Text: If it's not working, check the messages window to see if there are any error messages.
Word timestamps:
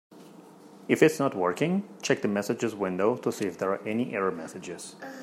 If 0.87 1.03
it's 1.03 1.19
not 1.19 1.35
working, 1.35 1.87
check 2.01 2.23
the 2.23 2.27
messages 2.27 2.73
window 2.73 3.17
to 3.17 3.31
see 3.31 3.45
if 3.45 3.59
there 3.59 3.69
are 3.69 3.87
any 3.87 4.15
error 4.15 4.31
messages. 4.31 4.95